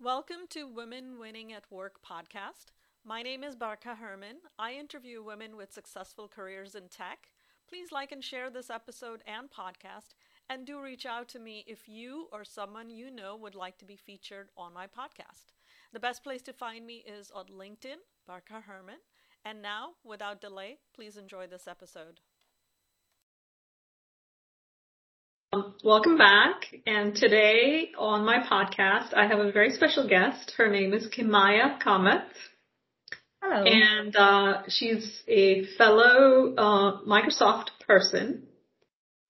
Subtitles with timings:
[0.00, 2.72] Welcome to Women Winning at Work podcast.
[3.04, 4.38] My name is Barkha Herman.
[4.58, 7.28] I interview women with successful careers in tech.
[7.68, 10.14] Please like and share this episode and podcast,
[10.50, 13.84] and do reach out to me if you or someone you know would like to
[13.84, 15.54] be featured on my podcast.
[15.92, 18.98] The best place to find me is on LinkedIn, Barkha Herman.
[19.44, 22.20] And now, without delay, please enjoy this episode.
[25.84, 26.66] Welcome back.
[26.84, 30.52] And today on my podcast, I have a very special guest.
[30.56, 32.24] Her name is Kimaya Kamath.
[33.40, 33.62] Hello.
[33.64, 38.48] And uh, she's a fellow uh, Microsoft person.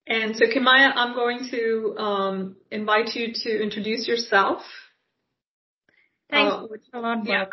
[0.07, 4.63] And so, Kimaya, I'm going to um, invite you to introduce yourself.
[6.31, 7.45] Thanks uh, a lot, yeah.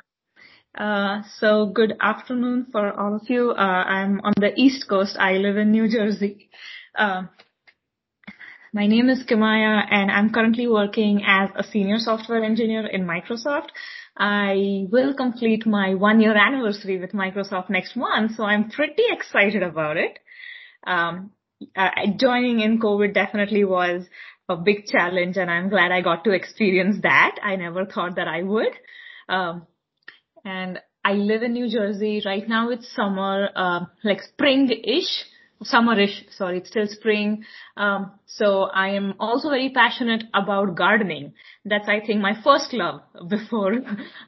[0.78, 3.50] Uh, so good afternoon for all of you.
[3.50, 5.16] Uh, I'm on the East Coast.
[5.18, 6.48] I live in New Jersey.
[6.96, 7.24] Uh,
[8.72, 13.68] my name is Kimaya and I'm currently working as a senior software engineer in Microsoft.
[14.16, 19.62] I will complete my one year anniversary with Microsoft next month, so I'm pretty excited
[19.62, 20.18] about it.
[20.86, 21.32] Um,
[21.76, 24.06] uh, joining in COVID definitely was
[24.48, 27.36] a big challenge and I'm glad I got to experience that.
[27.42, 28.72] I never thought that I would.
[29.28, 29.66] Um,
[30.44, 32.22] and I live in New Jersey.
[32.24, 35.24] Right now it's summer, uh, like spring-ish
[35.64, 37.44] summerish, sorry, it's still spring.
[37.76, 41.34] Um, so I am also very passionate about gardening.
[41.64, 43.74] That's, I think, my first love before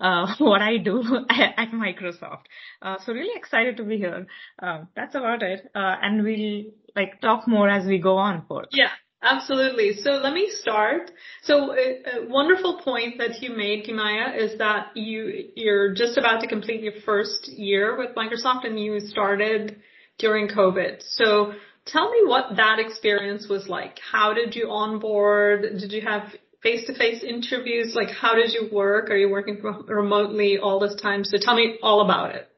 [0.01, 2.45] uh, what I do at, Microsoft.
[2.81, 4.27] Uh, so really excited to be here.
[4.61, 5.71] Um, that's about it.
[5.75, 8.65] Uh, and we'll like talk more as we go on for.
[8.71, 8.89] Yeah.
[9.27, 9.95] Absolutely.
[9.95, 11.11] So let me start.
[11.45, 16.43] So a, a, wonderful point that you made, Kimaya, is that you you're just about
[16.43, 19.81] to complete your first year with Microsoft, and you started
[20.19, 21.03] during COVID.
[21.03, 21.55] So
[21.87, 23.99] tell me what that experience was like.
[24.13, 25.63] How did you onboard?
[25.79, 27.95] Did you have face-to-face interviews?
[27.95, 29.11] Like how did you work?
[29.11, 31.25] Are you working remotely all this time?
[31.25, 32.49] So tell me all about it.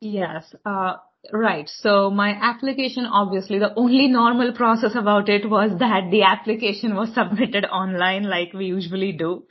[0.00, 0.54] Yes.
[0.66, 0.94] Uh,
[1.32, 1.68] right.
[1.68, 7.14] So my application, obviously, the only normal process about it was that the application was
[7.14, 9.44] submitted online like we usually do.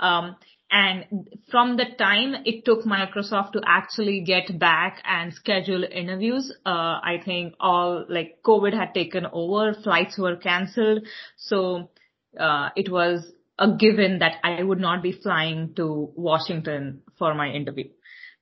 [0.00, 0.36] Um,
[0.70, 7.00] and from the time it took Microsoft to actually get back and schedule interviews, uh,
[7.02, 11.06] I think all like COVID had taken over, flights were cancelled.
[11.36, 11.90] So,
[12.38, 17.48] uh, it was a given that I would not be flying to Washington for my
[17.48, 17.88] interview.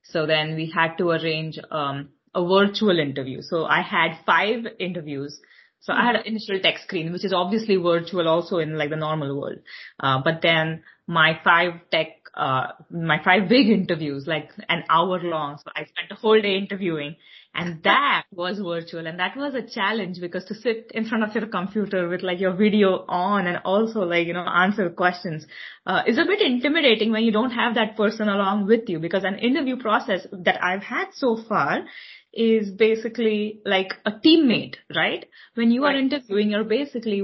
[0.03, 3.41] So then we had to arrange, um, a virtual interview.
[3.41, 5.39] So I had five interviews.
[5.79, 8.95] So I had an initial tech screen, which is obviously virtual also in like the
[8.95, 9.59] normal world.
[9.99, 15.57] Uh, but then my five tech uh, my five big interviews, like an hour long.
[15.57, 17.15] So I spent a whole day interviewing.
[17.55, 19.07] And that was virtual.
[19.07, 22.39] And that was a challenge because to sit in front of your computer with like
[22.39, 25.47] your video on and also like, you know, answer questions,
[25.87, 28.99] uh, is a bit intimidating when you don't have that person along with you.
[28.99, 31.85] Because an interview process that I've had so far
[32.33, 35.25] is basically like a teammate, right?
[35.55, 35.95] When you right.
[35.95, 37.23] are interviewing, you're basically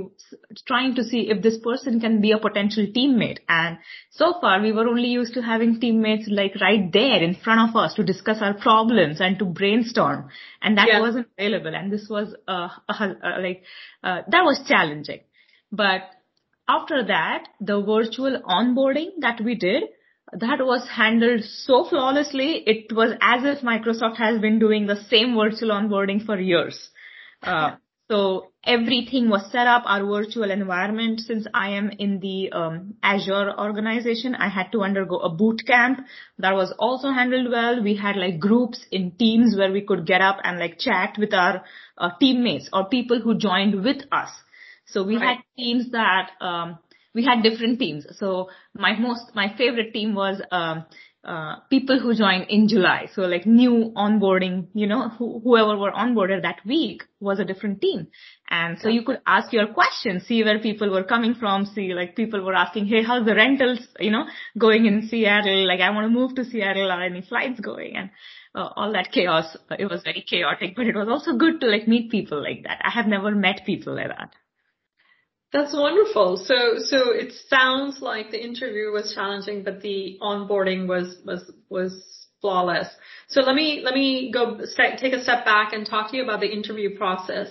[0.66, 3.40] trying to see if this person can be a potential teammate.
[3.48, 3.78] And
[4.12, 7.76] so far, we were only used to having teammates like right there in front of
[7.76, 10.30] us to discuss our problems and to brainstorm.
[10.62, 11.00] And that yeah.
[11.00, 11.76] wasn't available.
[11.76, 13.64] And this was, uh, uh, like,
[14.04, 15.20] uh, that was challenging.
[15.72, 16.02] But
[16.68, 19.84] after that, the virtual onboarding that we did,
[20.40, 22.64] that was handled so flawlessly.
[22.66, 26.90] It was as if Microsoft has been doing the same virtual onboarding for years.
[27.42, 27.76] Uh,
[28.12, 31.20] so everything was set up, our virtual environment.
[31.20, 36.00] Since I am in the um, Azure organization, I had to undergo a boot camp.
[36.40, 37.84] That was also handled well.
[37.84, 41.34] We had like groups in teams where we could get up and like chat with
[41.34, 41.64] our
[41.98, 44.30] uh, teammates or people who joined with us.
[44.86, 45.38] So we right.
[45.38, 46.78] had teams that um,
[47.14, 48.06] we had different teams.
[48.18, 50.86] So my most, my favorite team was, um,
[51.24, 53.08] uh, people who joined in July.
[53.14, 57.80] So like new onboarding, you know, wh- whoever were onboarded that week was a different
[57.80, 58.08] team.
[58.50, 62.18] And so you could ask your questions, see where people were coming from, see like
[62.18, 64.26] people were asking, Hey, how's the rentals, you know,
[64.58, 65.66] going in Seattle?
[65.66, 66.92] Like I want to move to Seattle.
[66.92, 67.96] Are any flights going?
[67.96, 68.10] And
[68.56, 69.56] uh, all that chaos.
[69.80, 72.82] It was very chaotic, but it was also good to like meet people like that.
[72.84, 74.34] I have never met people like that.
[75.54, 76.38] That's wonderful.
[76.38, 82.04] So, so it sounds like the interview was challenging, but the onboarding was, was, was
[82.42, 82.88] flawless.
[83.28, 86.40] So let me, let me go take a step back and talk to you about
[86.40, 87.48] the interview process.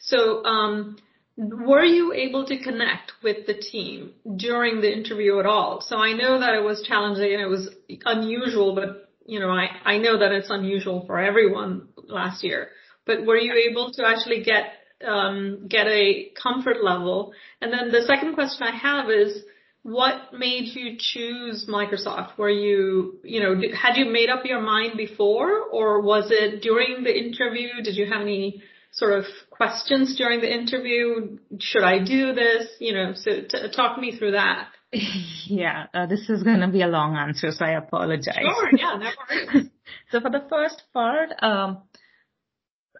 [0.00, 0.96] So, um,
[1.36, 5.80] were you able to connect with the team during the interview at all?
[5.80, 7.68] So I know that it was challenging and it was
[8.04, 12.68] unusual, but you know, I, I know that it's unusual for everyone last year,
[13.06, 14.74] but were you able to actually get
[15.04, 17.32] um, get a comfort level?
[17.60, 19.42] And then the second question I have is,
[19.84, 22.38] what made you choose Microsoft?
[22.38, 27.04] Were you, you know, had you made up your mind before or was it during
[27.04, 27.82] the interview?
[27.82, 28.62] Did you have any
[28.92, 31.38] sort of questions during the interview?
[31.60, 32.68] Should I do this?
[32.80, 34.68] You know, so t- talk me through that.
[35.46, 38.34] Yeah, uh, this is going to be a long answer, so I apologize.
[38.40, 39.68] Sure, yeah, no worries.
[40.10, 41.82] so for the first part, um,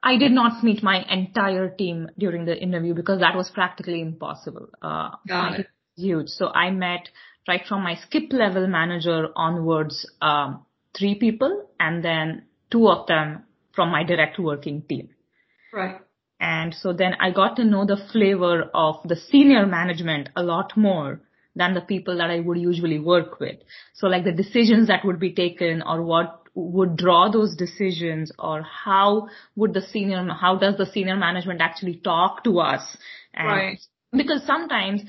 [0.05, 4.69] I did not meet my entire team during the interview because that was practically impossible.
[4.83, 5.67] Uh, Got it
[5.97, 6.29] huge.
[6.29, 7.09] So I met
[7.49, 10.67] right from my skip level manager onwards, um,
[10.97, 15.09] three people and then two of them from my direct working team.
[15.73, 15.97] Right.
[16.41, 20.77] And so then I got to know the flavor of the senior management a lot
[20.77, 21.21] more
[21.57, 23.57] than the people that I would usually work with.
[23.95, 28.63] So like the decisions that would be taken or what would draw those decisions or
[28.63, 32.97] how would the senior, how does the senior management actually talk to us?
[33.33, 33.81] And right.
[34.13, 35.03] Because sometimes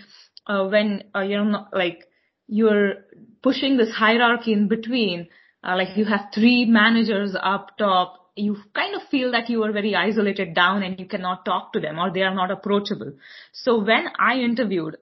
[0.47, 2.05] uh, when uh, you know like
[2.47, 2.95] you're
[3.43, 5.27] pushing this hierarchy in between,
[5.63, 9.71] uh, like you have three managers up top, you kind of feel that you are
[9.71, 13.13] very isolated down and you cannot talk to them or they are not approachable.
[13.53, 14.97] So when I interviewed,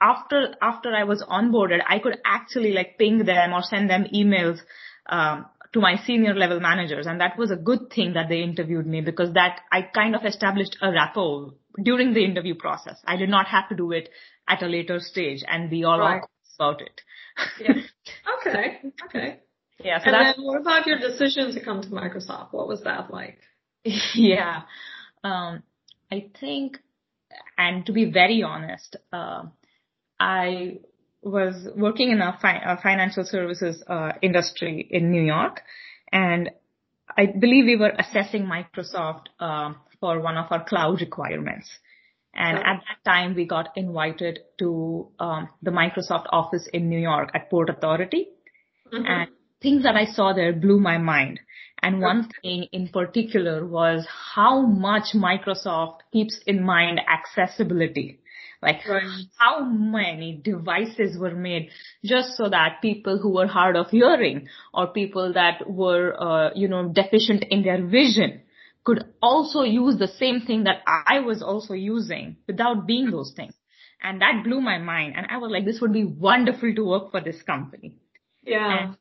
[0.00, 4.58] after after I was onboarded, I could actually like ping them or send them emails
[5.06, 8.86] um, to my senior level managers, and that was a good thing that they interviewed
[8.86, 12.98] me because that I kind of established a rapport during the interview process.
[13.04, 14.08] I did not have to do it
[14.48, 16.22] at a later stage and be all right.
[16.58, 17.00] about it.
[17.60, 17.74] yeah.
[18.46, 18.80] Okay.
[19.06, 19.40] Okay.
[19.82, 19.98] Yeah.
[20.04, 22.52] So and then what about your decision to come to Microsoft?
[22.52, 23.38] What was that like?
[24.14, 24.62] yeah.
[25.24, 25.62] Um,
[26.12, 26.78] I think,
[27.56, 29.44] and to be very honest, uh,
[30.20, 30.80] I
[31.24, 35.62] was working in a, fi- a financial services uh, industry in New York,
[36.12, 36.50] and
[37.16, 41.68] I believe we were assessing Microsoft uh, for one of our cloud requirements.
[42.34, 47.30] And at that time, we got invited to um, the Microsoft office in New York
[47.32, 48.26] at Port Authority.
[48.92, 49.06] Mm-hmm.
[49.06, 49.28] And
[49.62, 51.38] things that I saw there blew my mind.
[51.80, 58.20] And one thing in particular was how much Microsoft keeps in mind accessibility.
[58.64, 59.04] Like right.
[59.36, 61.68] how many devices were made
[62.04, 66.68] just so that people who were hard of hearing or people that were, uh, you
[66.68, 68.40] know, deficient in their vision
[68.84, 73.54] could also use the same thing that I was also using without being those things.
[74.02, 75.14] And that blew my mind.
[75.16, 77.96] And I was like, this would be wonderful to work for this company.
[78.42, 78.88] Yeah.
[78.88, 78.96] And,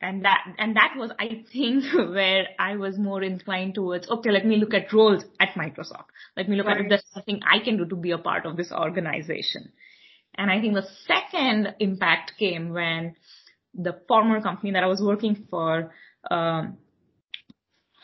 [0.00, 4.44] and that, and that was, I think, where I was more inclined towards, okay, let
[4.44, 6.06] me look at roles at Microsoft.
[6.36, 6.78] Let me look right.
[6.78, 9.72] at if there's something I can do to be a part of this organization.
[10.36, 13.14] And I think the second impact came when
[13.72, 15.92] the former company that I was working for,
[16.30, 16.78] um,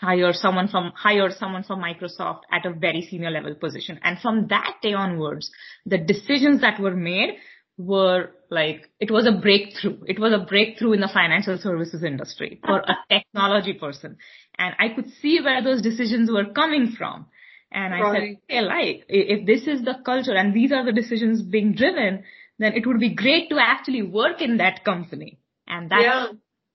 [0.00, 4.00] hire someone from hire someone from Microsoft at a very senior level position.
[4.02, 5.50] And from that day onwards,
[5.84, 7.36] the decisions that were made
[7.80, 9.98] were like it was a breakthrough.
[10.06, 14.18] It was a breakthrough in the financial services industry for a technology person.
[14.58, 17.26] And I could see where those decisions were coming from.
[17.72, 18.20] And I right.
[18.20, 22.24] said, hey, like, if this is the culture and these are the decisions being driven,
[22.58, 25.38] then it would be great to actually work in that company.
[25.68, 26.26] And that yeah.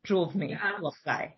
[0.06, 0.78] drove me yeah.
[0.80, 1.36] to apply.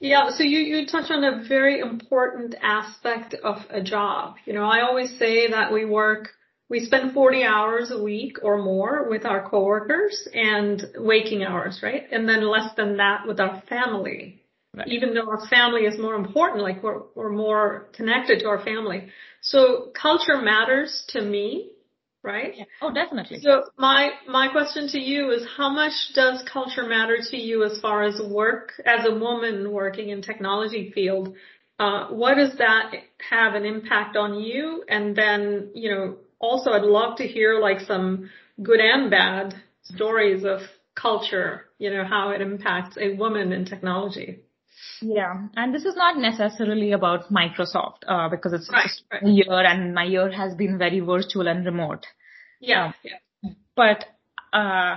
[0.00, 4.34] Yeah, so you, you touch on a very important aspect of a job.
[4.46, 6.30] You know, I always say that we work,
[6.72, 12.04] we spend 40 hours a week or more with our coworkers and waking hours, right?
[12.10, 14.40] And then less than that with our family.
[14.74, 14.88] Right.
[14.88, 19.08] Even though our family is more important, like we're, we're more connected to our family.
[19.42, 21.68] So culture matters to me
[22.24, 22.54] right?
[22.56, 22.64] Yeah.
[22.80, 23.40] Oh, definitely.
[23.40, 27.80] So my my question to you is how much does culture matter to you as
[27.80, 31.34] far as work as a woman working in technology field?
[31.80, 32.92] Uh, what does that
[33.28, 34.84] have an impact on you?
[34.88, 38.28] And then, you know, also I'd love to hear like some
[38.62, 40.60] good and bad stories of
[40.94, 44.40] culture, you know, how it impacts a woman in technology.
[45.00, 49.22] Yeah, and this is not necessarily about Microsoft uh, because it's right, right.
[49.22, 52.06] a year, and my year has been very virtual and remote.
[52.60, 53.50] Yeah, um, yeah.
[53.76, 54.04] But
[54.52, 54.96] uh,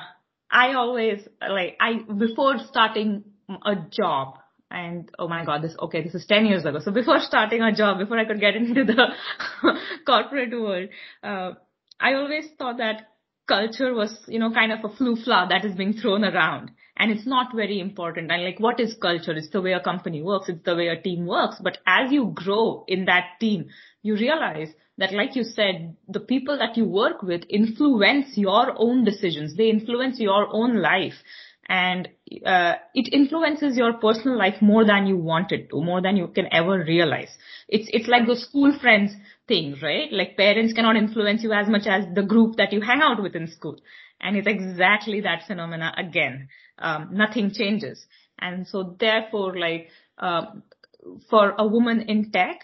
[0.52, 4.40] I always like I before starting a job,
[4.76, 6.80] and oh my god, this okay, this is ten years ago.
[6.84, 9.08] So before starting a job, before I could get into the
[10.06, 10.90] corporate world,
[11.24, 11.52] uh,
[12.00, 13.08] I always thought that
[13.48, 17.28] culture was, you know, kind of a flu-fla that is being thrown around and it's
[17.28, 18.32] not very important.
[18.32, 19.34] And like, what is culture?
[19.34, 20.50] It's the way a company works.
[20.50, 21.58] It's the way a team works.
[21.62, 23.68] But as you grow in that team,
[24.02, 29.04] you realize that, like you said, the people that you work with influence your own
[29.04, 29.56] decisions.
[29.56, 31.16] They influence your own life
[31.68, 32.08] and
[32.46, 36.28] uh, it influences your personal life more than you want it to, more than you
[36.28, 37.30] can ever realize.
[37.68, 39.14] It's it's like the school friends
[39.48, 40.12] thing, right?
[40.12, 43.36] Like parents cannot influence you as much as the group that you hang out with
[43.36, 43.80] in school.
[44.22, 46.50] And it's exactly that phenomena again.
[46.80, 48.06] Um, nothing changes.
[48.40, 50.46] And so therefore, like, uh,
[51.30, 52.62] for a woman in tech,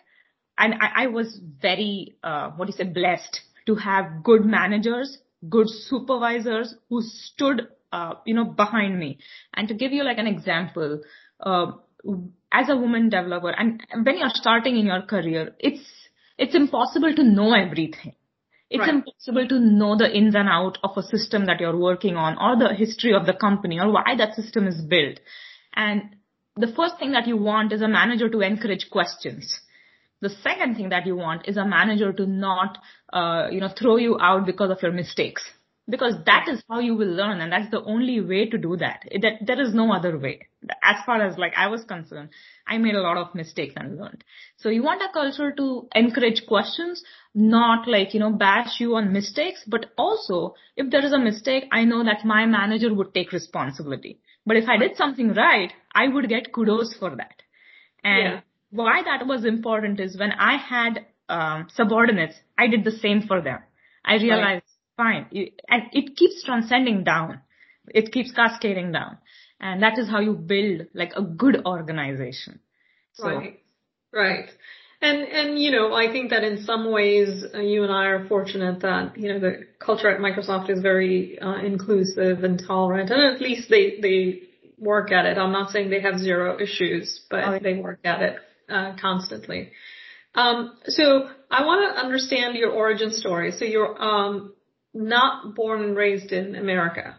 [0.58, 5.17] and I, I was very, uh, what do you say, blessed to have good managers,
[5.50, 9.20] good supervisors who stood, uh, you know, behind me.
[9.54, 11.02] And to give you like an example,
[11.40, 11.72] uh,
[12.52, 15.84] as a woman developer, and when you're starting in your career, it's
[16.38, 18.16] it's impossible to know everything.
[18.70, 18.90] It's right.
[18.90, 22.58] impossible to know the ins and out of a system that you're working on or
[22.58, 25.20] the history of the company or why that system is built.
[25.76, 26.16] And
[26.56, 29.60] the first thing that you want is a manager to encourage questions.
[30.22, 32.78] The second thing that you want is a manager to not,
[33.12, 35.44] uh, you know, throw you out because of your mistakes.
[35.90, 39.04] Because that is how you will learn and that's the only way to do that.
[39.22, 40.48] that there is no other way.
[40.84, 42.30] As far as like I was concerned,
[42.68, 44.24] I made a lot of mistakes and learned.
[44.58, 49.12] So you want a culture to encourage questions, not like, you know, bash you on
[49.12, 53.32] mistakes, but also if there is a mistake, I know that my manager would take
[53.32, 54.20] responsibility.
[54.46, 57.42] But if I did something right, I would get kudos for that.
[58.04, 58.40] And yeah.
[58.72, 63.42] why that was important is when I had um, subordinates, I did the same for
[63.42, 63.60] them.
[64.04, 64.64] I realized, right.
[65.01, 65.24] Fine,
[65.74, 67.29] and it keeps transcending down.
[68.00, 69.13] It keeps cascading down.
[69.60, 72.53] And that is how you build like a good organization.
[73.13, 73.60] So, right.
[74.13, 74.50] Right.
[75.08, 78.27] And, and, you know, I think that in some ways, uh, you and I are
[78.27, 79.53] fortunate that, you know, the
[79.88, 84.41] culture at Microsoft is very, uh, inclusive and tolerant, and at least they, they
[84.77, 85.38] work at it.
[85.38, 88.36] I'm not saying they have zero issues, but oh, they work at it,
[88.70, 89.72] uh, constantly.
[90.36, 91.03] Um, so
[91.50, 93.50] I want to understand your origin story.
[93.58, 94.53] So you're, um,
[94.94, 97.18] not born and raised in America.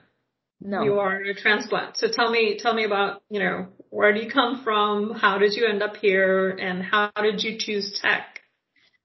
[0.60, 0.82] No.
[0.82, 1.96] You are a transplant.
[1.96, 5.10] So tell me, tell me about, you know, where do you come from?
[5.12, 6.50] How did you end up here?
[6.50, 8.40] And how did you choose tech?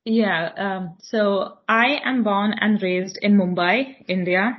[0.06, 0.50] Yeah.
[0.56, 4.58] Um, so I am born and raised in Mumbai, India.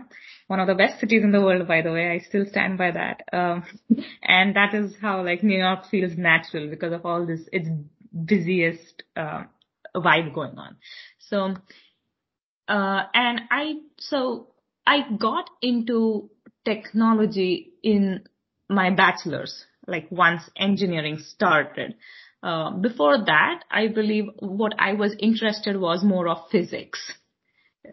[0.49, 2.11] One of the best cities in the world, by the way.
[2.11, 3.23] I still stand by that.
[3.33, 3.65] Um,
[4.23, 7.69] and that is how like New York feels natural because of all this, its
[8.25, 9.45] busiest, uh,
[9.95, 10.77] vibe going on.
[11.19, 11.55] So,
[12.68, 14.48] uh, and I, so
[14.87, 16.30] I got into
[16.64, 18.25] technology in
[18.68, 21.94] my bachelor's, like once engineering started.
[22.42, 27.00] Uh, before that, I believe what I was interested was more of physics.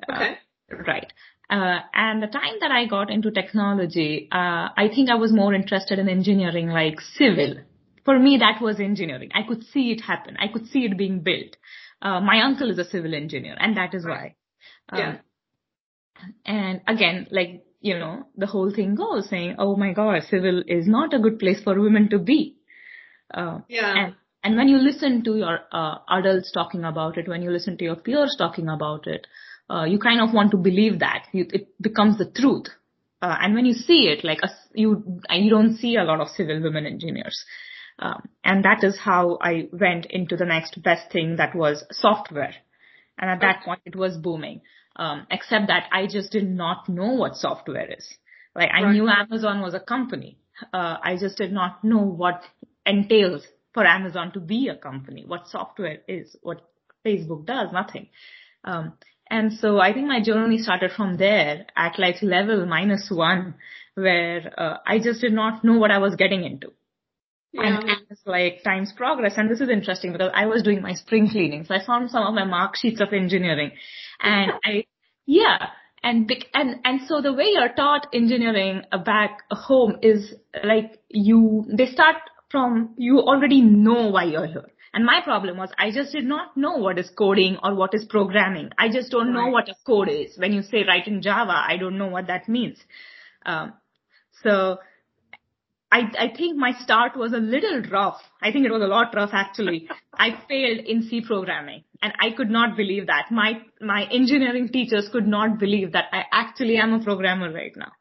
[0.10, 0.38] Okay.
[0.72, 1.12] Uh, right.
[1.50, 5.54] Uh, and the time that I got into technology, uh, I think I was more
[5.54, 7.56] interested in engineering like civil.
[8.04, 9.30] For me, that was engineering.
[9.34, 10.38] I could see it happen.
[10.40, 11.56] I could see it being built.
[12.02, 14.36] Uh, my uncle is a civil engineer and that is why.
[14.94, 15.10] Yeah.
[15.10, 15.20] Um,
[16.46, 20.88] and again, like you know, the whole thing goes saying, oh my God, civil is
[20.88, 22.56] not a good place for women to be.
[23.32, 23.94] Uh, yeah.
[23.96, 27.78] And, and when you listen to your uh, adults talking about it, when you listen
[27.78, 29.28] to your peers talking about it,
[29.70, 32.68] uh, you kind of want to believe that you, it becomes the truth.
[33.22, 36.30] Uh, and when you see it, like a, you, you don't see a lot of
[36.30, 37.46] civil women engineers.
[38.00, 42.56] Um, and that is how I went into the next best thing that was software.
[43.18, 44.62] And at that point, it was booming.
[44.98, 48.08] Um, except that I just did not know what software is.
[48.56, 48.94] Like I right.
[48.94, 50.38] knew Amazon was a company.
[50.74, 52.44] Uh, I just did not know what
[52.86, 53.44] entails
[53.74, 56.62] for Amazon to be a company, what software is, what
[57.06, 58.08] Facebook does, nothing.
[58.64, 58.94] Um,
[59.30, 63.56] and so I think my journey started from there at like level minus one,
[63.96, 66.72] where uh, I just did not know what I was getting into.
[67.56, 67.80] Yeah.
[67.80, 71.30] And as like times progress, and this is interesting because I was doing my spring
[71.30, 73.72] cleaning, so I found some of my mark sheets of engineering,
[74.20, 74.86] and I,
[75.26, 75.68] yeah,
[76.04, 80.34] and and and so the way you're taught engineering back home is
[80.64, 82.18] like you they start
[82.50, 84.70] from you already know why you're here.
[84.94, 88.06] And my problem was I just did not know what is coding or what is
[88.06, 88.70] programming.
[88.78, 90.38] I just don't know what a code is.
[90.38, 92.78] When you say write in Java, I don't know what that means.
[93.46, 93.74] Um,
[94.44, 94.78] so
[95.96, 98.22] I, I think my start was a little rough.
[98.42, 99.88] I think it was a lot rough actually.
[100.14, 103.32] I failed in C programming and I could not believe that.
[103.32, 107.92] My, my engineering teachers could not believe that I actually am a programmer right now.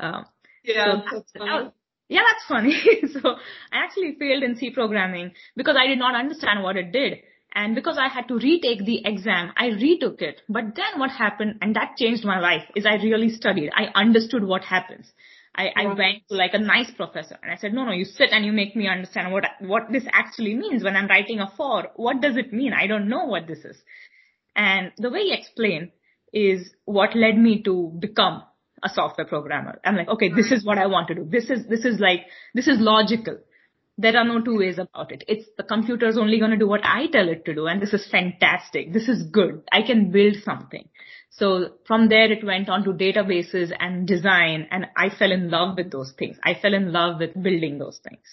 [0.00, 0.26] Um,
[0.64, 1.70] yeah, so that's funny.
[2.08, 2.74] yeah, that's funny.
[3.12, 3.36] so
[3.72, 7.18] I actually failed in C programming because I did not understand what it did.
[7.54, 10.42] And because I had to retake the exam, I retook it.
[10.48, 13.70] But then what happened, and that changed my life, is I really studied.
[13.72, 15.06] I understood what happens.
[15.56, 15.94] I, I oh.
[15.94, 18.52] went to like a nice professor and I said, no, no, you sit and you
[18.52, 21.88] make me understand what, what this actually means when I'm writing a for.
[21.96, 22.72] What does it mean?
[22.72, 23.76] I don't know what this is.
[24.54, 25.92] And the way he explained
[26.32, 28.42] is what led me to become
[28.82, 29.80] a software programmer.
[29.84, 31.26] I'm like, okay, this is what I want to do.
[31.28, 33.38] This is, this is like, this is logical.
[33.98, 35.24] There are no two ways about it.
[35.26, 37.66] It's the computer is only going to do what I tell it to do.
[37.66, 38.92] And this is fantastic.
[38.92, 39.62] This is good.
[39.72, 40.88] I can build something.
[41.30, 45.76] So from there it went on to databases and design and I fell in love
[45.76, 46.36] with those things.
[46.42, 48.24] I fell in love with building those things.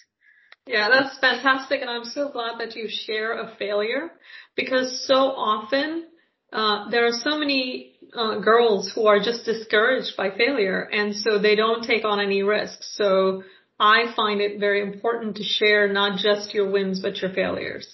[0.65, 1.81] Yeah, that's fantastic.
[1.81, 4.11] And I'm so glad that you share a failure
[4.55, 6.05] because so often,
[6.53, 11.39] uh, there are so many uh, girls who are just discouraged by failure and so
[11.39, 12.93] they don't take on any risks.
[12.95, 13.43] So
[13.79, 17.87] I find it very important to share not just your wins but your failures.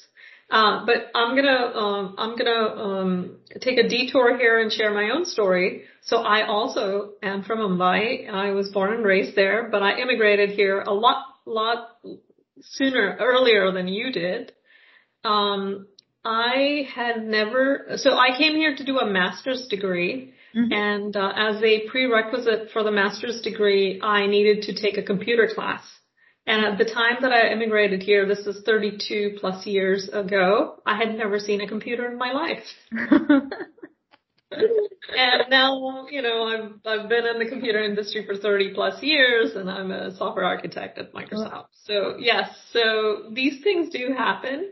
[0.52, 5.12] Uh, but I'm gonna um, I'm gonna um, take a detour here and share my
[5.12, 5.84] own story.
[6.02, 8.28] So I also am from Mumbai.
[8.28, 11.98] I was born and raised there, but I immigrated here a lot lot
[12.62, 14.52] sooner earlier than you did.
[15.24, 15.88] Um,
[16.26, 20.34] I had never so I came here to do a master's degree.
[20.56, 20.74] Mm-hmm.
[20.74, 25.48] And uh, as a prerequisite for the master's degree, I needed to take a computer
[25.54, 25.82] class.
[26.48, 30.98] And at the time that I immigrated here, this is 32 plus years ago, I
[30.98, 32.64] had never seen a computer in my life.
[34.52, 39.52] and now, you know, I've, I've been in the computer industry for 30 plus years
[39.56, 41.68] and I'm a software architect at Microsoft.
[41.84, 44.72] So yes, so these things do happen.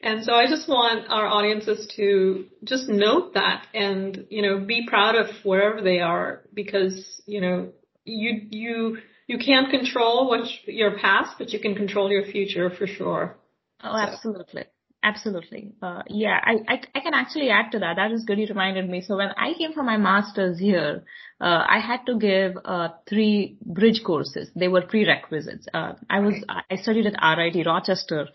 [0.00, 4.86] And so I just want our audiences to just note that and, you know, be
[4.86, 7.70] proud of wherever they are because, you know,
[8.04, 12.86] you, you, you can't control what your past, but you can control your future for
[12.86, 13.36] sure.
[13.82, 14.12] Oh, so.
[14.12, 14.64] absolutely.
[15.02, 15.72] Absolutely.
[15.80, 17.96] Uh, yeah, I, I, I can actually add to that.
[17.96, 18.38] That is good.
[18.38, 19.00] You reminded me.
[19.00, 21.04] So when I came for my master's here,
[21.40, 24.50] uh, I had to give uh, three bridge courses.
[24.56, 25.68] They were prerequisites.
[25.72, 28.26] Uh, I was I studied at RIT Rochester,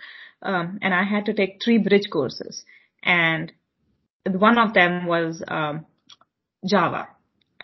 [0.44, 2.64] um, and I had to take three bridge courses,
[3.02, 3.52] and
[4.26, 5.86] one of them was um,
[6.66, 7.08] Java.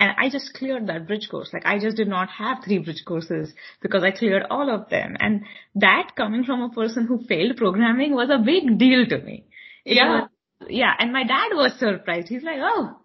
[0.02, 1.50] And I just cleared that bridge course.
[1.52, 5.18] Like I just did not have three bridge courses because I cleared all of them.
[5.20, 5.42] And
[5.76, 9.46] that coming from a person who failed programming was a big deal to me.
[9.84, 10.22] It yeah.
[10.22, 10.30] Was,
[10.70, 10.94] yeah.
[10.98, 12.30] And my dad was surprised.
[12.30, 12.99] He's like, oh,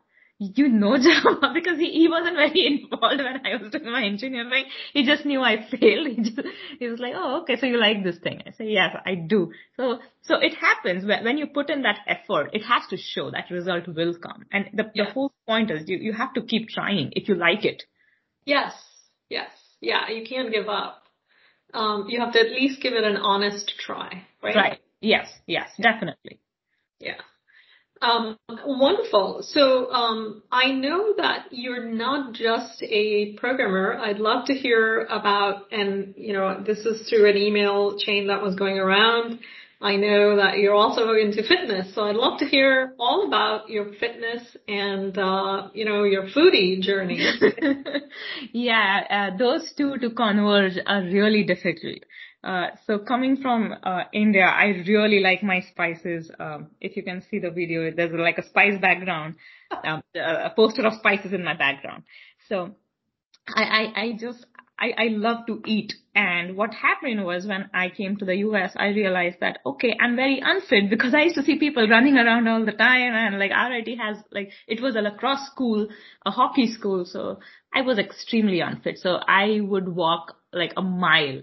[0.54, 4.64] you know Java because he, he wasn't very involved when I was doing my engineering.
[4.92, 6.08] He just knew I failed.
[6.14, 6.40] He just,
[6.78, 8.42] he was like, oh, okay, so you like this thing.
[8.46, 9.52] I say, yes, I do.
[9.76, 13.50] So, so it happens when, you put in that effort, it has to show that
[13.50, 14.44] result will come.
[14.52, 17.64] And the, the whole point is you, you have to keep trying if you like
[17.64, 17.82] it.
[18.44, 18.72] Yes.
[19.28, 19.50] Yes.
[19.80, 20.10] Yeah.
[20.10, 21.02] You can't give up.
[21.72, 24.54] Um, you have to at least give it an honest try, right?
[24.54, 24.78] Right.
[25.00, 25.28] Yes.
[25.46, 25.70] Yes.
[25.80, 26.38] Definitely.
[27.00, 27.16] Yeah.
[28.02, 29.42] Um, wonderful.
[29.42, 33.96] So um, I know that you're not just a programmer.
[33.98, 38.42] I'd love to hear about, and you know, this is through an email chain that
[38.42, 39.40] was going around.
[39.80, 43.92] I know that you're also into fitness, so I'd love to hear all about your
[43.94, 47.18] fitness and uh, you know your foodie journey.
[48.52, 51.98] yeah, uh, those two to converge are really difficult.
[52.44, 56.30] Uh, so coming from uh, India, I really like my spices.
[56.38, 59.36] Um, if you can see the video, there's like a spice background,
[59.84, 62.02] um, a poster of spices in my background.
[62.50, 62.74] So
[63.48, 64.44] I, I, I just,
[64.78, 65.94] I, I love to eat.
[66.14, 70.14] And what happened was when I came to the US, I realized that, okay, I'm
[70.14, 73.52] very unfit because I used to see people running around all the time and like
[73.52, 75.88] RIT has like, it was a lacrosse school,
[76.26, 77.06] a hockey school.
[77.06, 77.40] So
[77.72, 78.98] I was extremely unfit.
[78.98, 81.40] So I would walk like a mile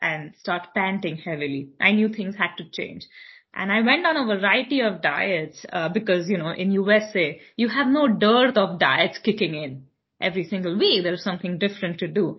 [0.00, 1.70] and start panting heavily.
[1.80, 3.06] I knew things had to change.
[3.54, 7.68] And I went on a variety of diets uh, because, you know, in USA, you
[7.68, 9.84] have no dearth of diets kicking in
[10.20, 11.04] every single week.
[11.04, 12.38] There's something different to do.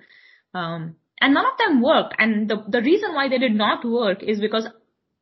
[0.54, 2.16] Um, and none of them worked.
[2.20, 4.68] And the, the reason why they did not work is because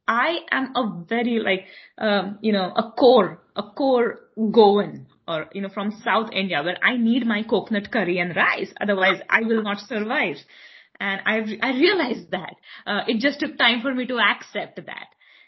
[0.08, 1.66] I am a very like,
[1.98, 6.78] um, you know, a core, a core Goan or, you know, from South India where
[6.84, 8.74] I need my coconut curry and rice.
[8.82, 10.38] Otherwise I will not survive.
[11.04, 12.56] And I, I realized that.
[12.88, 15.08] Uh, it just took time for me to accept that.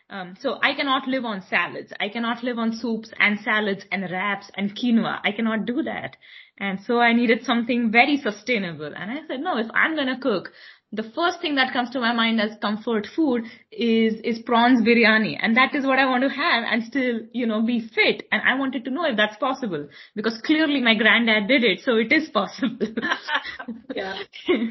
[0.09, 1.93] Um, so I cannot live on salads.
[1.97, 5.21] I cannot live on soups and salads and wraps and quinoa.
[5.23, 6.17] I cannot do that.
[6.59, 8.91] And so I needed something very sustainable.
[8.93, 10.51] And I said, no, if I'm going to cook,
[10.95, 15.37] the first thing that comes to my mind as comfort food is is prawns biryani.
[15.41, 18.23] And that is what i want to have and still you know be fit.
[18.31, 21.95] And i wanted to know if that's possible because clearly my granddad did it so
[21.97, 22.87] it is possible.
[23.95, 24.17] Yeah.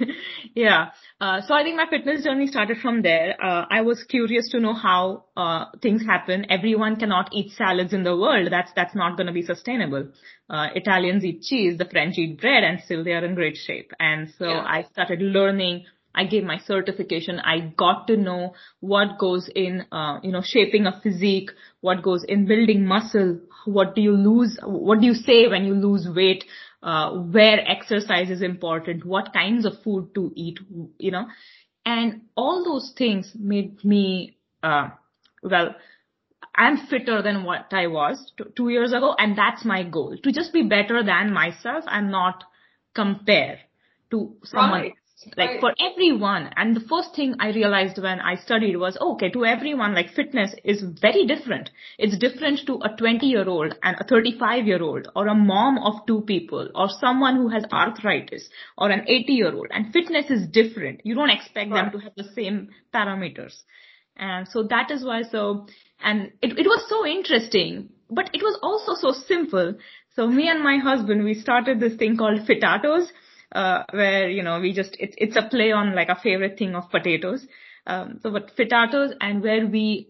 [0.54, 0.90] Yeah.
[1.20, 3.34] Uh, so i think my fitness journey started from there.
[3.42, 6.46] Uh, i was curious to know how uh, things happen.
[6.50, 8.48] Everyone cannot eat salads in the world.
[8.50, 10.08] That's that's not going to be sustainable.
[10.48, 13.92] Uh, Italians eat cheese, the French eat bread, and still they are in great shape.
[13.98, 14.64] And so yeah.
[14.66, 15.84] I started learning
[16.14, 17.40] I gave my certification.
[17.40, 21.50] I got to know what goes in, uh, you know, shaping a physique,
[21.81, 25.74] what goes in building muscle, what do you lose, what do you say when you
[25.74, 26.44] lose weight,
[26.83, 30.59] uh, where exercise is important, what kinds of food to eat,
[30.98, 31.27] you know.
[31.85, 34.88] And all those things made me, uh,
[35.42, 35.74] well,
[36.55, 39.14] I'm fitter than what I was t- two years ago.
[39.18, 42.44] And that's my goal to just be better than myself and not
[42.94, 43.59] compare
[44.11, 44.94] to someone Right.
[45.37, 46.50] Like for everyone.
[46.57, 50.11] And the first thing i realized when i studied was oh, okay to everyone like
[50.11, 51.70] fitness is very different.
[51.98, 55.79] It's different to a 20 year old and a 35 year old or a mom
[55.79, 60.31] of two people or someone who has arthritis or an 80 year old and fitness
[60.31, 61.00] is different.
[61.05, 63.55] You don't expect them to have the same parameters.
[64.16, 65.66] And so that is why so
[66.03, 69.74] and it, it was so interesting but it was also so simple.
[70.14, 73.09] So me and my husband we started this thing called fitatos
[73.54, 76.74] uh, where you know we just it's it's a play on like a favorite thing
[76.74, 77.46] of potatoes.
[77.86, 80.08] Um, so but fitatos and where we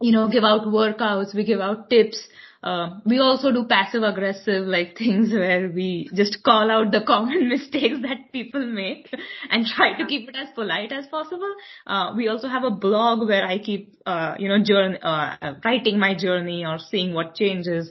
[0.00, 2.26] you know give out workouts, we give out tips.
[2.62, 7.48] Uh, we also do passive aggressive like things where we just call out the common
[7.50, 9.12] mistakes that people make
[9.50, 11.54] and try to keep it as polite as possible.
[11.86, 15.98] Uh, we also have a blog where I keep, uh, you know, journey, uh, writing
[15.98, 17.90] my journey or seeing what changes.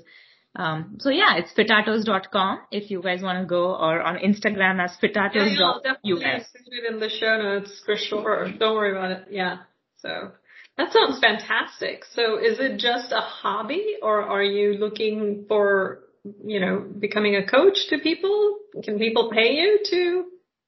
[0.56, 4.92] Um, so yeah, it's fitatos.com if you guys want to go or on Instagram as
[5.02, 6.48] Yeah, yeah, I'll definitely fitatos.us.
[6.68, 8.50] it in the show notes for sure.
[8.60, 9.28] Don't worry about it.
[9.32, 9.58] Yeah.
[9.98, 10.32] So
[10.78, 12.04] that sounds fantastic.
[12.14, 16.02] So is it just a hobby or are you looking for,
[16.46, 18.58] you know, becoming a coach to people?
[18.84, 20.26] Can people pay you to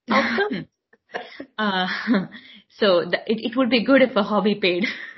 [0.08, 0.68] help them?
[1.58, 1.88] Uh,
[2.78, 4.84] so th- it, it would be good if a hobby paid.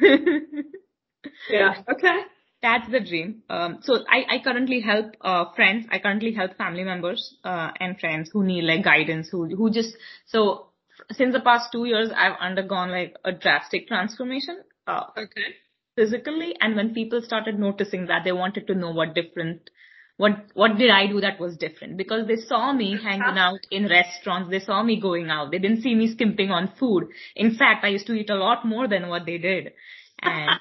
[1.49, 1.81] yeah.
[1.91, 2.19] Okay.
[2.67, 3.43] That's the dream.
[3.49, 5.85] Um, so I, I currently help uh, friends.
[5.89, 9.29] I currently help family members uh, and friends who need like guidance.
[9.31, 10.67] Who who just so
[11.11, 15.47] since the past two years I've undergone like a drastic transformation uh, Okay.
[15.95, 19.69] physically, and when people started noticing that, they wanted to know what different.
[20.17, 21.95] What what did I do that was different?
[21.95, 25.83] Because they saw me hanging out in restaurants, they saw me going out, they didn't
[25.83, 27.07] see me skimping on food.
[27.35, 29.73] In fact, I used to eat a lot more than what they did.
[30.21, 30.59] And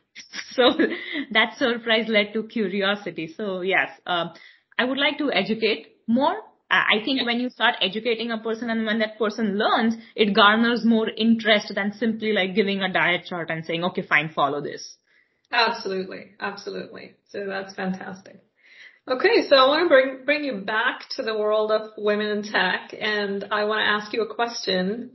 [0.52, 0.72] so
[1.32, 3.32] that surprise led to curiosity.
[3.36, 4.30] So yes, um,
[4.78, 6.36] I would like to educate more.
[6.68, 10.84] I think when you start educating a person and when that person learns, it garners
[10.84, 14.96] more interest than simply like giving a diet chart and saying, okay, fine, follow this.
[15.52, 16.32] Absolutely.
[16.40, 17.14] Absolutely.
[17.28, 18.42] So that's fantastic.
[19.08, 22.42] Okay, so I want to bring bring you back to the world of women in
[22.42, 25.12] tech, and I want to ask you a question.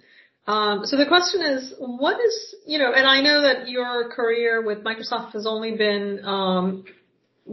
[0.48, 4.66] Um, so the question is, what is you know, and I know that your career
[4.66, 6.84] with Microsoft has only been um,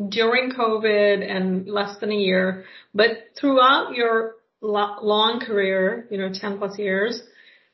[0.09, 6.31] during COVID and less than a year, but throughout your lo- long career, you know,
[6.33, 7.23] ten plus years,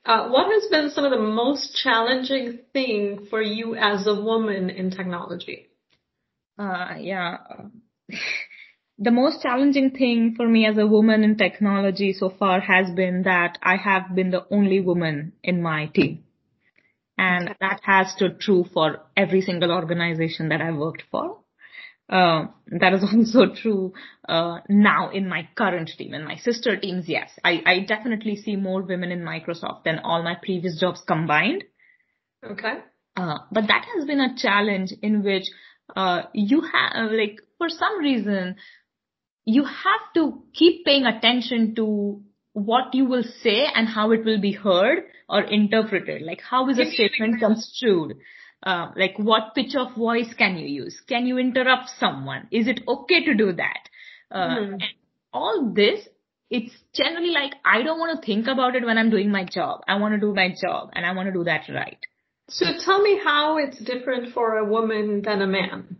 [0.04, 4.68] uh, what has been some of the most challenging thing for you as a woman
[4.68, 5.68] in technology?
[6.58, 7.38] Uh, yeah.
[8.98, 13.22] The most challenging thing for me as a woman in technology so far has been
[13.22, 16.24] that I have been the only woman in my team.
[17.18, 21.38] And that has stood true for every single organization that I've worked for.
[22.08, 23.94] Uh, that is also true
[24.28, 26.14] uh, now in my current team.
[26.14, 30.22] In my sister teams, yes, I, I definitely see more women in Microsoft than all
[30.22, 31.64] my previous jobs combined.
[32.44, 32.74] Okay.
[33.16, 35.44] Uh, but that has been a challenge in which
[35.96, 38.56] uh, you have, like, for some reason,
[39.44, 44.40] you have to keep paying attention to what you will say and how it will
[44.40, 46.22] be heard or interpreted.
[46.22, 48.16] Like, how is a Give me an statement construed?
[48.62, 51.00] Uh, like, what pitch of voice can you use?
[51.06, 52.48] Can you interrupt someone?
[52.50, 53.88] Is it okay to do that?
[54.30, 54.72] Uh, Mhm.
[54.74, 54.82] and
[55.32, 56.08] all this,
[56.50, 59.82] it's generally like, I don't want to think about it when I'm doing my job.
[59.88, 61.98] I want to do my job and I want to do that right.
[62.48, 65.96] So tell me how it's different for a woman than a man.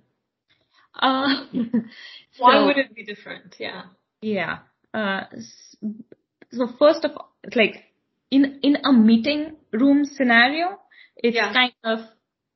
[0.99, 1.45] Uh,
[2.39, 3.57] Why so- would it be different?
[3.59, 3.83] Yeah.
[4.23, 4.59] Yeah.
[4.93, 5.25] Uh,
[6.53, 7.85] so first of all, like
[8.31, 10.79] in in a meeting room scenario,
[11.17, 11.53] it's Yeah.
[11.53, 12.01] kind of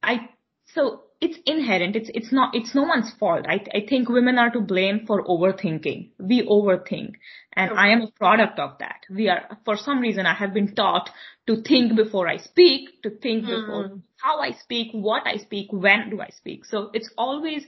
[0.03, 0.29] I
[0.66, 1.96] so it's inherent.
[1.96, 3.44] It's it's not it's no one's fault.
[3.48, 6.11] I I think women are to blame for overthinking.
[6.18, 7.14] We overthink,
[7.55, 9.01] and I am a product of that.
[9.11, 11.11] We are for some reason I have been taught
[11.48, 13.96] to think before I speak, to think before Hmm.
[14.16, 16.64] how I speak, what I speak, when do I speak.
[16.66, 17.64] So it's always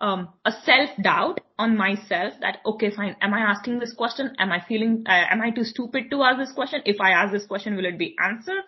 [0.00, 3.16] um, a self doubt on myself that okay, fine.
[3.20, 4.34] Am I asking this question?
[4.38, 5.04] Am I feeling?
[5.06, 6.82] Uh, am I too stupid to ask this question?
[6.84, 8.62] If I ask this question, will it be answered?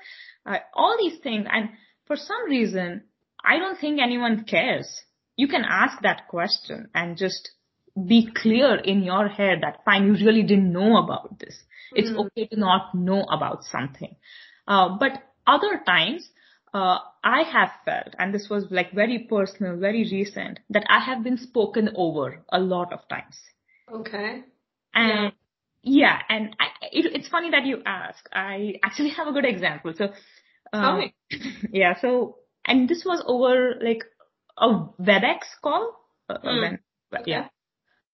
[0.44, 1.70] Uh, all these things, and
[2.06, 3.02] for some reason,
[3.44, 4.88] I don't think anyone cares.
[5.36, 7.50] You can ask that question and just
[8.06, 11.56] be clear in your head that fine, you really didn't know about this.
[11.92, 12.26] It's Mm.
[12.26, 14.16] okay to not know about something.
[14.68, 16.28] Uh, but other times,
[16.78, 16.98] uh,
[17.36, 21.38] I have felt, and this was like very personal, very recent, that I have been
[21.38, 22.26] spoken over
[22.58, 23.36] a lot of times.
[24.00, 24.30] Okay.
[24.94, 25.32] And
[25.82, 26.66] yeah, and I,
[26.98, 28.20] it, it's funny that you ask.
[28.32, 29.92] I actually have a good example.
[30.00, 30.06] So
[30.72, 31.14] Tell me.
[31.82, 31.94] Yeah.
[32.00, 33.54] So, and this was over
[33.88, 34.02] like
[34.58, 34.68] a
[35.00, 35.84] WebEx call.
[36.28, 36.60] Uh, Hmm.
[36.62, 36.78] when-
[37.14, 37.30] Okay.
[37.30, 37.48] Yeah.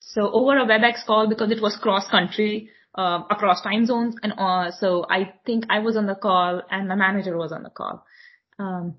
[0.01, 4.33] So over a WebEx call because it was cross country, um, across time zones, and
[4.37, 7.70] uh, so I think I was on the call and my manager was on the
[7.70, 8.05] call.
[8.58, 8.96] Um,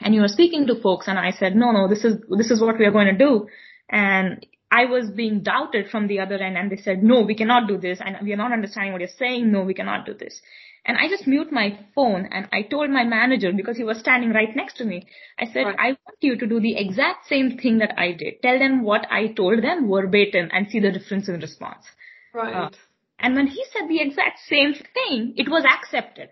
[0.00, 2.60] and you were speaking to folks, and I said, no, no, this is this is
[2.60, 3.48] what we are going to do,
[3.90, 7.68] and I was being doubted from the other end, and they said, no, we cannot
[7.68, 9.50] do this, and we are not understanding what you're saying.
[9.50, 10.40] No, we cannot do this.
[10.86, 14.30] And I just mute my phone and I told my manager because he was standing
[14.30, 15.06] right next to me.
[15.36, 15.76] I said, Right.
[15.80, 18.40] I want you to do the exact same thing that I did.
[18.40, 21.84] Tell them what I told them verbatim and see the difference in response.
[22.32, 22.54] Right.
[22.54, 22.70] Uh,
[23.18, 26.28] And when he said the exact same thing, it was accepted.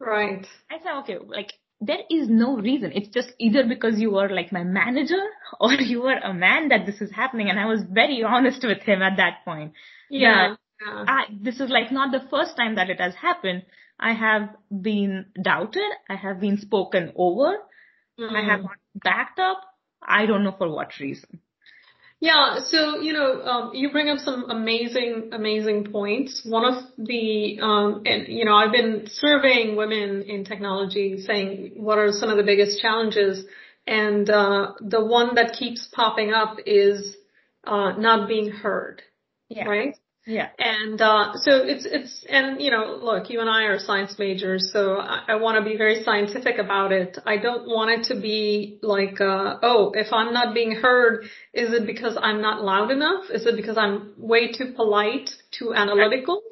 [0.00, 0.46] Right.
[0.70, 2.92] I said, okay, like there is no reason.
[2.94, 5.22] It's just either because you are like my manager
[5.60, 7.48] or you are a man that this is happening.
[7.50, 9.72] And I was very honest with him at that point.
[10.10, 10.54] Yeah.
[10.80, 11.04] Yeah.
[11.06, 13.62] I, this is like not the first time that it has happened.
[13.98, 15.90] I have been doubted.
[16.08, 17.56] I have been spoken over.
[18.18, 18.64] I have Mm.
[18.64, 19.60] not backed up.
[20.02, 21.40] I don't know for what reason.
[22.20, 26.42] Yeah, so you know, um, you bring up some amazing, amazing points.
[26.44, 31.98] One of the, um, and you know, I've been surveying women in technology, saying what
[31.98, 33.44] are some of the biggest challenges,
[33.86, 37.16] and uh, the one that keeps popping up is
[37.64, 39.02] uh, not being heard,
[39.48, 39.68] Yeah.
[39.68, 39.94] right?
[40.28, 40.50] Yeah.
[40.58, 44.68] And uh, so it's it's and you know, look, you and I are science majors,
[44.74, 47.16] so I, I want to be very scientific about it.
[47.24, 51.72] I don't want it to be like, uh, oh, if I'm not being heard, is
[51.72, 53.24] it because I'm not loud enough?
[53.32, 56.42] Is it because I'm way too polite, too analytical?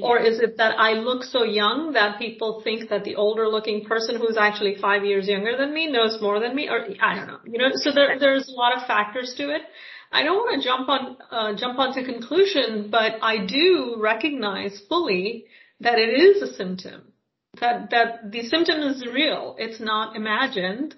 [0.00, 3.84] Or is it that I look so young that people think that the older looking
[3.84, 6.68] person who's actually five years younger than me knows more than me?
[6.68, 7.40] Or I don't know.
[7.44, 9.62] You know, so there, there's a lot of factors to it.
[10.10, 15.44] I don't want to jump on uh, jump onto conclusion, but I do recognize fully
[15.80, 17.12] that it is a symptom.
[17.60, 19.56] That that the symptom is real.
[19.58, 20.94] It's not imagined.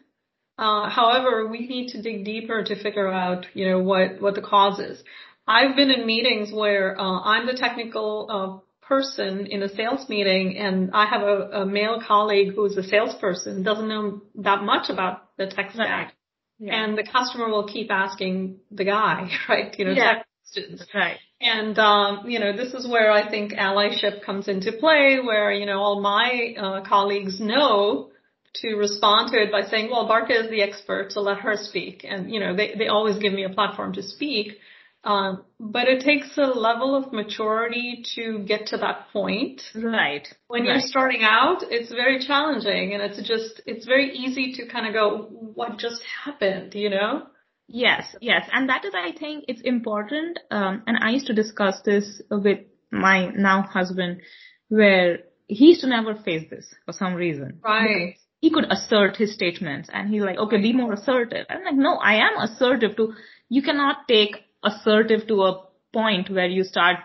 [0.59, 4.43] Uh, however, we need to dig deeper to figure out, you know, what what the
[4.43, 5.03] cause is.
[5.47, 10.57] I've been in meetings where uh, I'm the technical uh, person in a sales meeting,
[10.59, 15.37] and I have a, a male colleague who's a salesperson, doesn't know that much about
[15.39, 16.15] the tech stack.
[16.61, 16.85] Yeah.
[16.85, 19.75] And the customer will keep asking the guy, right?
[19.79, 20.23] You know, Yeah.
[20.53, 20.85] questions.
[20.95, 21.17] right.
[21.41, 25.65] And, um, you know, this is where I think allyship comes into play, where, you
[25.65, 28.11] know, all my uh, colleagues know
[28.57, 32.05] to respond to it by saying, well, Barkha is the expert, so let her speak.
[32.07, 34.59] And, you know, they, they always give me a platform to speak.
[35.03, 39.63] Um, but it takes a level of maturity to get to that point.
[39.75, 40.29] Right.
[40.49, 40.73] When right.
[40.73, 44.93] you're starting out, it's very challenging and it's just, it's very easy to kind of
[44.93, 47.23] go, what just happened, you know?
[47.67, 48.47] Yes, yes.
[48.53, 50.39] And that is, I think, it's important.
[50.51, 52.59] Um, and I used to discuss this with
[52.91, 54.21] my now husband
[54.69, 57.61] where he used to never face this for some reason.
[57.65, 58.17] Right.
[58.41, 61.47] He could assert his statements and he's like, okay, be more assertive.
[61.49, 63.15] I'm like, no, I am assertive to,
[63.49, 66.97] you cannot take assertive to a point where you start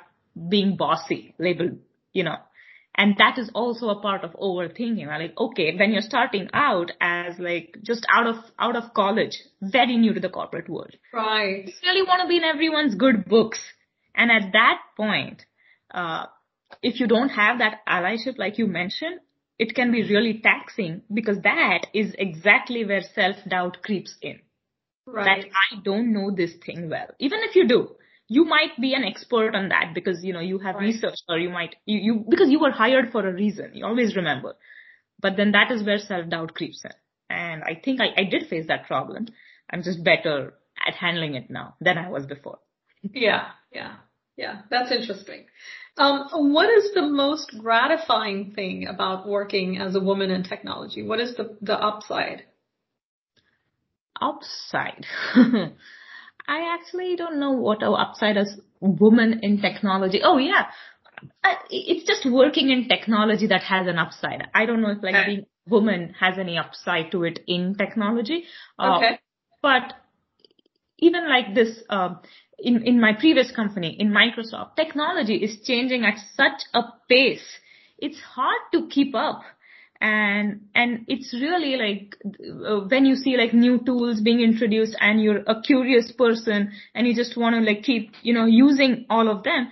[0.49, 1.77] being bossy, labeled,
[2.13, 2.37] you know.
[2.97, 5.07] And that is also a part of overthinking.
[5.07, 9.97] Like, okay, when you're starting out as like just out of, out of college, very
[9.97, 11.65] new to the corporate world, Right.
[11.65, 13.59] you really want to be in everyone's good books.
[14.15, 15.45] And at that point,
[15.93, 16.27] uh,
[16.81, 19.19] if you don't have that allyship, like you mentioned,
[19.59, 24.39] it can be really taxing because that is exactly where self-doubt creeps in.
[25.07, 25.43] Right.
[25.43, 27.07] That I don't know this thing well.
[27.19, 27.95] Even if you do,
[28.27, 30.85] you might be an expert on that because, you know, you have Right.
[30.85, 33.71] research or you might, you, you, because you were hired for a reason.
[33.73, 34.55] You always remember.
[35.21, 36.91] But then that is where self-doubt creeps in.
[37.29, 39.27] And I think I, I did face that problem.
[39.69, 40.53] I'm just better
[40.85, 42.59] at handling it now than I was before.
[43.13, 43.97] Yeah, yeah,
[44.37, 44.61] yeah.
[44.69, 45.45] That's interesting.
[45.97, 51.03] Um, what is the most gratifying thing about working as a woman in technology?
[51.03, 52.43] What is the the upside?
[54.21, 55.05] Upside.
[56.47, 60.21] I actually don't know what our upside as woman in technology.
[60.23, 60.67] Oh yeah.
[61.43, 64.47] I, it's just working in technology that has an upside.
[64.53, 65.25] I don't know if like Okay.
[65.25, 68.43] being a woman has any upside to it in technology.
[68.77, 69.19] Uh, Okay.
[69.61, 69.93] But
[70.99, 72.19] even like this, um,
[72.59, 77.45] in, in my previous company, in Microsoft, technology is changing at such a pace.
[77.97, 79.41] It's hard to keep up.
[80.01, 85.21] And, and it's really like, uh, when you see like new tools being introduced and
[85.21, 89.29] you're a curious person and you just want to like keep, you know, using all
[89.29, 89.69] of them,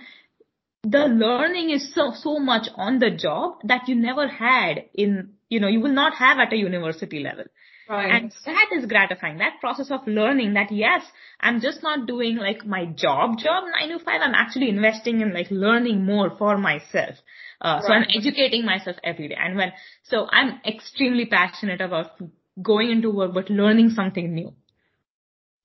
[0.82, 5.60] the learning is so, so much on the job that you never had in, you
[5.60, 7.44] know, you will not have at a university level.
[7.88, 8.10] Right.
[8.10, 9.38] And that is gratifying.
[9.38, 11.02] That process of learning that yes,
[11.38, 14.20] I'm just not doing like my job job nine to five.
[14.22, 17.16] I'm actually investing in like learning more for myself.
[17.60, 19.36] Uh, so I'm educating myself every day.
[19.38, 19.72] And when,
[20.04, 22.12] so I'm extremely passionate about
[22.60, 24.54] going into work, but learning something new.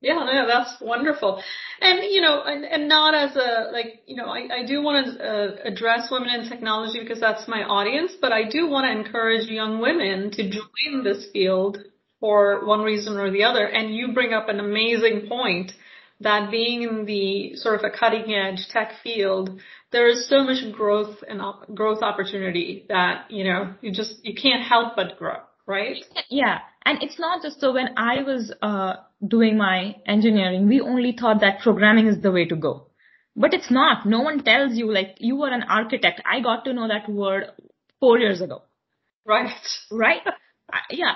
[0.01, 1.43] Yeah, no, that's wonderful.
[1.81, 5.05] And, you know, and, and not as a, like, you know, I, I do want
[5.05, 8.97] to uh, address women in technology because that's my audience, but I do want to
[8.97, 11.79] encourage young women to join this field
[12.21, 13.65] for one reason or the other.
[13.65, 15.73] And you bring up an amazing point
[16.21, 19.59] that being in the sort of a cutting edge tech field,
[19.91, 24.33] there is so much growth and op- growth opportunity that, you know, you just, you
[24.35, 25.97] can't help but grow, right?
[26.29, 26.59] Yeah.
[26.85, 31.41] And it's not just so when I was, uh, doing my engineering, we only thought
[31.41, 32.87] that programming is the way to go.
[33.35, 34.05] But it's not.
[34.05, 36.21] No one tells you like you are an architect.
[36.25, 37.45] I got to know that word
[37.99, 38.63] four years ago.
[39.25, 39.49] Right.
[39.91, 40.21] Right?
[40.89, 41.15] yeah.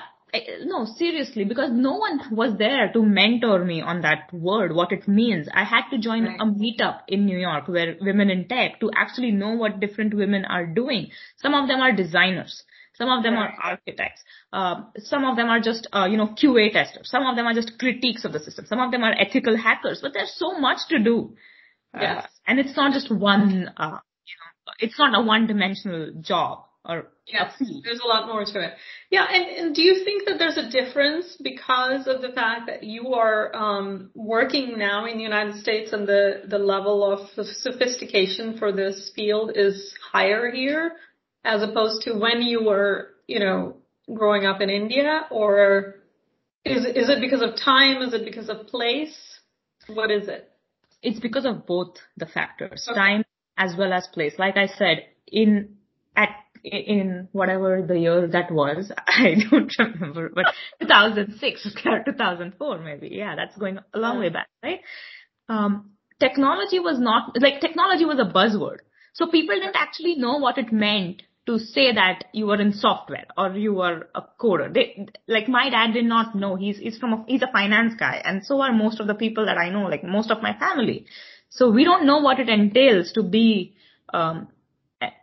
[0.66, 5.08] No, seriously, because no one was there to mentor me on that word, what it
[5.08, 5.48] means.
[5.54, 6.40] I had to join right.
[6.40, 10.44] a meetup in New York where women in tech to actually know what different women
[10.46, 11.10] are doing.
[11.38, 12.64] Some of them are designers.
[12.96, 14.24] Some of them are architects.
[14.52, 17.10] Uh, some of them are just, uh, you know, QA testers.
[17.10, 18.66] Some of them are just critiques of the system.
[18.66, 20.00] Some of them are ethical hackers.
[20.02, 21.36] But there's so much to do.
[21.94, 22.24] Yes.
[22.24, 27.08] Uh, and it's not just one, uh, you know, it's not a one-dimensional job or
[27.28, 28.74] yes, there's a lot more to it.
[29.10, 32.84] Yeah, and, and do you think that there's a difference because of the fact that
[32.84, 37.30] you are um, working now in the United States and the the level of
[37.62, 40.94] sophistication for this field is higher here
[41.44, 43.78] as opposed to when you were, you know,
[44.12, 45.26] growing up in India?
[45.30, 45.96] Or
[46.66, 48.02] is, is it because of time?
[48.02, 49.16] Is it because of place?
[49.88, 50.50] What is it?
[51.02, 52.98] It's because of both the factors, okay.
[52.98, 53.24] time
[53.58, 54.34] as well as place.
[54.38, 55.76] Like I said, in,
[56.16, 56.30] at,
[56.64, 60.46] in whatever the year that was, I don't remember, but
[60.82, 63.10] 2006 or 2004 maybe.
[63.12, 64.80] Yeah, that's going a long way back, right?
[65.50, 68.80] Um, technology was not, like technology was a buzzword.
[69.14, 73.26] So people didn't actually know what it meant to say that you were in software
[73.38, 74.74] or you were a coder.
[74.74, 76.56] They, like my dad did not know.
[76.56, 79.46] He's, he's from a, he's a finance guy and so are most of the people
[79.46, 81.06] that I know, like most of my family.
[81.50, 83.76] So we don't know what it entails to be,
[84.14, 84.48] um,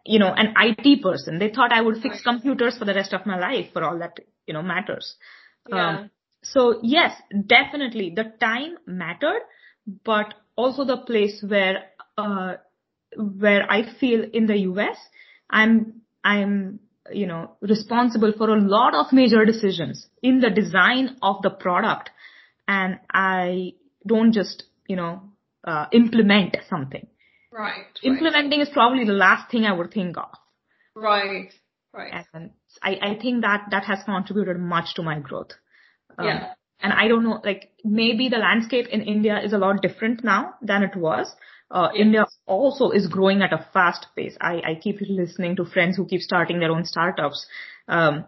[0.04, 1.38] you know, an IT person.
[1.38, 4.18] They thought I would fix computers for the rest of my life for all that,
[4.46, 5.14] you know, matters.
[5.68, 5.88] Yeah.
[5.88, 6.10] Um,
[6.42, 7.12] so yes,
[7.46, 9.42] definitely the time mattered,
[10.04, 11.84] but also the place where,
[12.16, 12.54] uh,
[13.16, 14.96] where I feel in the US,
[15.50, 21.42] I'm I'm, you know, responsible for a lot of major decisions in the design of
[21.42, 22.10] the product.
[22.68, 23.72] And I
[24.06, 25.22] don't just, you know,
[25.64, 27.06] uh, implement something.
[27.52, 27.86] Right.
[28.02, 28.68] Implementing right.
[28.68, 30.30] is probably the last thing I would think of.
[30.94, 31.52] Right.
[31.92, 32.24] Right.
[32.32, 32.50] And
[32.82, 35.50] I, I think that that has contributed much to my growth.
[36.16, 36.52] Um, yeah.
[36.80, 40.54] And I don't know, like maybe the landscape in India is a lot different now
[40.62, 41.34] than it was
[41.70, 44.36] uh, India also is growing at a fast pace.
[44.40, 47.46] I, I keep listening to friends who keep starting their own startups,
[47.86, 48.24] um,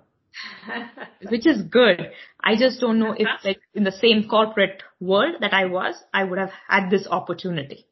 [1.28, 2.10] which is good.
[2.42, 6.24] I just don't know if like in the same corporate world that I was, I
[6.24, 7.86] would have had this opportunity.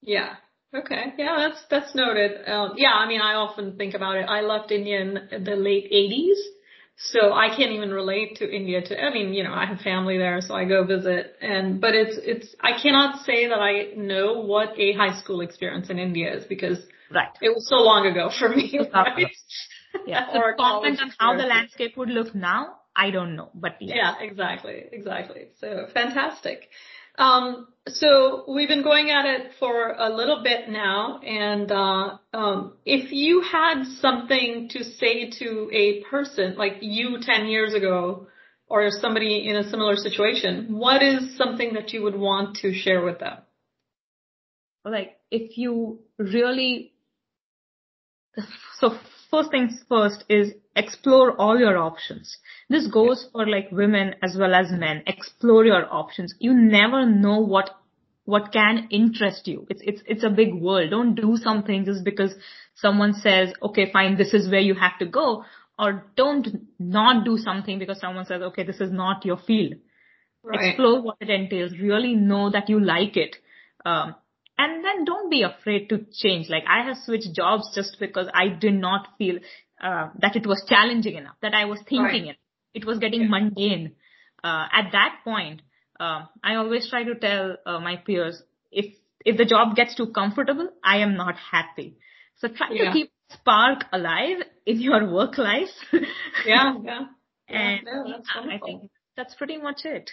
[0.00, 0.36] Yeah.
[0.74, 1.14] Okay.
[1.18, 2.48] Yeah, that's, that's noted.
[2.48, 4.26] Um, yeah, I mean, I often think about it.
[4.28, 6.36] I left India in the late 80s
[6.98, 10.16] so I can't even relate to India to, I mean, you know, I have family
[10.16, 14.40] there, so I go visit and, but it's, it's, I cannot say that I know
[14.40, 16.78] what a high school experience in India is because
[17.14, 17.28] right.
[17.42, 18.80] it was so long ago for me.
[18.94, 19.28] Right?
[20.06, 20.26] Yeah.
[20.34, 23.96] or comment on how the landscape would look now, I don't know, but yeah.
[23.96, 25.48] Yeah, exactly, exactly.
[25.60, 26.70] So fantastic.
[27.18, 32.72] Um, so we've been going at it for a little bit now, and uh, um,
[32.84, 38.26] if you had something to say to a person like you 10 years ago,
[38.68, 43.04] or somebody in a similar situation, what is something that you would want to share
[43.04, 43.38] with them?
[44.84, 46.92] Like, if you really,
[48.78, 48.98] so
[49.30, 52.36] first things first is explore all your options.
[52.68, 55.02] This goes for like women as well as men.
[55.06, 56.34] Explore your options.
[56.38, 57.70] You never know what
[58.24, 59.66] what can interest you.
[59.70, 60.90] It's it's it's a big world.
[60.90, 62.34] Don't do something just because
[62.74, 65.44] someone says, "Okay, fine, this is where you have to go."
[65.78, 69.74] Or don't not do something because someone says, "Okay, this is not your field."
[70.42, 70.68] Right.
[70.68, 71.72] Explore what it entails.
[71.78, 73.36] Really know that you like it.
[73.84, 74.14] Um,
[74.58, 76.48] and then don't be afraid to change.
[76.48, 79.38] Like I have switched jobs just because I did not feel
[79.80, 82.28] uh, that it was challenging enough, that I was thinking right.
[82.28, 82.36] it.
[82.74, 83.28] It was getting yeah.
[83.28, 83.92] mundane.
[84.42, 85.62] Uh, at that point,
[85.98, 90.08] uh, I always try to tell uh, my peers, if, if the job gets too
[90.08, 91.96] comfortable, I am not happy.
[92.36, 92.86] So try yeah.
[92.86, 95.68] to keep spark alive in your work life.
[96.46, 97.00] yeah, yeah.
[97.48, 100.10] And yeah, I think that's pretty much it.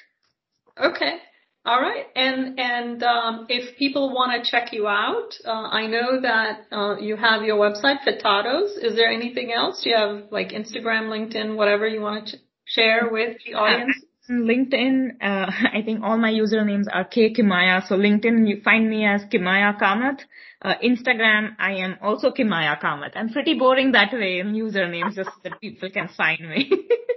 [0.80, 1.18] Okay.
[1.66, 2.08] All right.
[2.16, 6.98] And and um, if people want to check you out, uh, I know that uh,
[7.00, 8.72] you have your website, Fitados.
[8.82, 9.82] Is there anything else?
[9.82, 13.96] Do you have like Instagram, LinkedIn, whatever you want to ch- share with the audience?
[14.30, 17.88] LinkedIn, uh, I think all my usernames are K Kimaya.
[17.88, 20.20] So LinkedIn, you find me as Kimaya Kamath.
[20.62, 23.12] Uh, Instagram, I am also Kimaya Kamath.
[23.16, 26.72] I'm pretty boring that way in usernames just so that people can find me.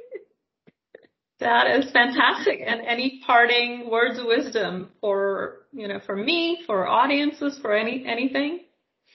[1.41, 2.61] that is fantastic.
[2.66, 8.05] And any parting words of wisdom for, you know, for me, for audiences, for any,
[8.07, 8.61] anything?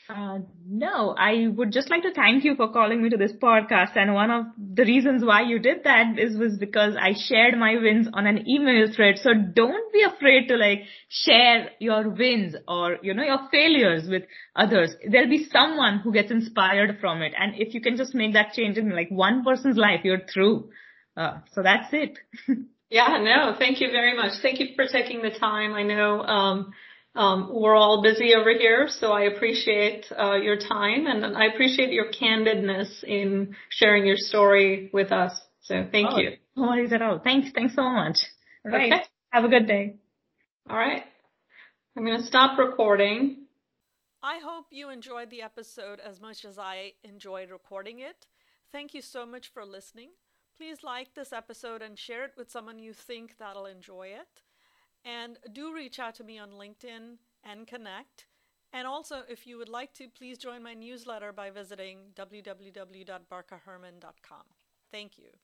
[0.10, 3.96] Uh, no, I would just like to thank you for calling me to this podcast.
[3.96, 7.76] And one of the reasons why you did that is was because I shared my
[7.82, 9.20] wins on an email thread.
[9.20, 14.24] So don't be afraid to like share your wins or, you know, your failures with
[14.56, 14.94] others.
[15.10, 17.34] There'll be someone who gets inspired from it.
[17.40, 20.72] And if you can just make that change in like one person's life, you're through.
[21.16, 22.18] Uh, so that's it.
[22.90, 24.34] yeah, no, thank you very much.
[24.42, 25.74] Thank you for taking the time.
[25.74, 26.74] I know, um,
[27.14, 31.92] um, we're all busy over here, so I appreciate uh, your time and I appreciate
[31.92, 35.34] your candidness in sharing your story with us.
[35.62, 36.32] So thank oh, you.
[36.56, 37.20] No worries at all.
[37.20, 37.50] Thanks.
[37.54, 38.20] Thanks so much.
[38.66, 38.94] All right.
[38.94, 39.04] Okay.
[39.32, 39.98] Have a good day.
[40.70, 41.04] All right.
[41.98, 43.46] I'm going to stop recording.
[44.24, 48.28] I hope you enjoyed the episode as much as I enjoyed recording it.
[48.72, 50.12] Thank you so much for listening.
[50.58, 54.44] Please like this episode and share it with someone you think that'll enjoy it.
[55.04, 58.28] And do reach out to me on LinkedIn and connect.
[58.74, 64.44] And also, if you would like to, please join my newsletter by visiting www.barkhaherman.com.
[64.92, 65.42] Thank you.